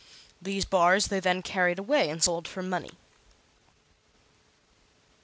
These 0.41 0.65
bars 0.65 1.09
they 1.09 1.19
then 1.19 1.43
carried 1.43 1.77
away 1.77 2.09
and 2.09 2.23
sold 2.23 2.47
for 2.47 2.63
money. 2.63 2.97